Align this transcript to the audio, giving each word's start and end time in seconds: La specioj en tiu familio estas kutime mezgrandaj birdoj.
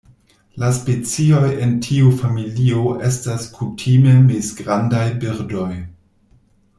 La 0.61 0.69
specioj 0.77 1.49
en 1.65 1.75
tiu 1.87 2.13
familio 2.23 2.95
estas 3.11 3.45
kutime 3.59 4.15
mezgrandaj 4.31 5.05
birdoj. 5.25 5.69